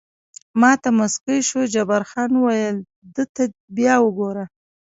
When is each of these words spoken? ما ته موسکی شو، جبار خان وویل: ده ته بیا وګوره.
ما 0.59 0.71
ته 0.81 0.89
موسکی 0.97 1.39
شو، 1.47 1.61
جبار 1.73 2.03
خان 2.09 2.31
وویل: 2.35 2.77
ده 3.15 3.23
ته 3.35 3.43
بیا 3.77 3.95
وګوره. 4.01 4.45